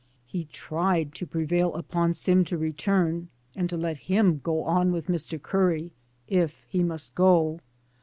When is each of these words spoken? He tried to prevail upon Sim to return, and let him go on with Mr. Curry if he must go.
He 0.25 0.45
tried 0.45 1.13
to 1.13 1.27
prevail 1.27 1.75
upon 1.75 2.15
Sim 2.15 2.43
to 2.45 2.57
return, 2.57 3.29
and 3.55 3.71
let 3.71 3.97
him 3.97 4.39
go 4.39 4.63
on 4.63 4.91
with 4.91 5.05
Mr. 5.05 5.39
Curry 5.39 5.91
if 6.27 6.65
he 6.67 6.81
must 6.81 7.13
go. 7.13 7.59